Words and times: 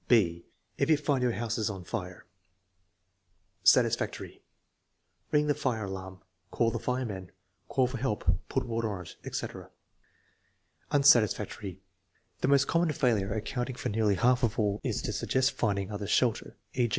(6) 0.09 0.41
If 0.79 0.89
you 0.89 0.97
find 0.97 1.21
that 1.21 1.25
your 1.27 1.33
house 1.37 1.59
is 1.59 1.69
on 1.69 1.83
fire 1.83 2.25
Satisfactory. 3.63 4.41
/'Ring 5.31 5.45
the 5.45 5.53
fire 5.53 5.85
alarm," 5.85 6.21
"Call 6.49 6.71
the 6.71 6.79
firemen," 6.79 7.29
"Call 7.69 7.85
for 7.85 7.97
help," 7.99 8.39
"Put 8.49 8.65
water 8.65 8.91
on 8.91 9.03
it," 9.03 9.17
etc.^> 9.23 9.69
Unsatisfactory. 10.89 11.83
The 12.39 12.47
most 12.47 12.65
common 12.65 12.91
failure, 12.93 13.31
accounting 13.31 13.75
for 13.75 13.89
nearly 13.89 14.15
half 14.15 14.41
of 14.41 14.57
all, 14.57 14.81
is 14.83 15.03
to 15.03 15.13
suggest 15.13 15.51
finding 15.51 15.91
other 15.91 16.07
shelter; 16.07 16.57
e. 16.73 16.89